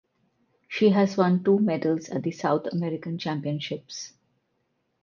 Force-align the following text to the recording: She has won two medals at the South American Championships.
She 0.67 0.89
has 0.89 1.15
won 1.15 1.43
two 1.43 1.59
medals 1.59 2.09
at 2.09 2.23
the 2.23 2.31
South 2.31 2.65
American 2.73 3.19
Championships. 3.19 4.13